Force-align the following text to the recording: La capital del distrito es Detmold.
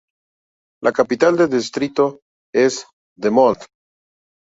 La 0.87 0.91
capital 0.99 1.37
del 1.37 1.47
distrito 1.51 2.21
es 2.51 2.87
Detmold. 3.15 3.67